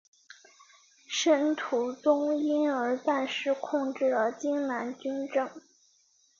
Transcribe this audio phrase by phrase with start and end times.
[1.07, 5.47] 申屠琮因而暂时控制了荆南军政。